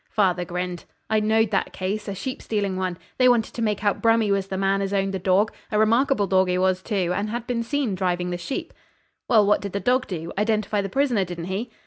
Father 0.09 0.45
grinned. 0.45 0.83
'I 1.11 1.19
know'd 1.19 1.51
that 1.51 1.73
case 1.73 2.07
a 2.07 2.15
sheep 2.15 2.41
stealing 2.41 2.75
one. 2.75 2.97
They 3.19 3.29
wanted 3.29 3.53
to 3.53 3.61
make 3.61 3.83
out 3.83 4.01
Brummy 4.01 4.31
was 4.31 4.47
the 4.47 4.57
man 4.57 4.81
as 4.81 4.93
owned 4.95 5.13
the 5.13 5.19
dorg 5.19 5.51
a 5.71 5.77
remarkable 5.77 6.25
dorg 6.27 6.49
he 6.49 6.57
was, 6.57 6.81
too, 6.81 7.11
and 7.15 7.29
had 7.29 7.45
been 7.45 7.61
seen 7.61 7.93
driving 7.93 8.31
the 8.31 8.37
sheep.' 8.39 8.73
'Well, 9.29 9.45
what 9.45 9.61
did 9.61 9.73
the 9.73 9.79
dog 9.79 10.07
do? 10.07 10.31
Identify 10.39 10.81
the 10.81 10.89
prisoner, 10.89 11.23
didn't 11.23 11.45
he?' 11.53 11.69